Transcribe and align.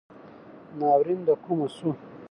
ناورین 0.79 1.19
دکومه 1.27 1.67
شو 1.77 1.89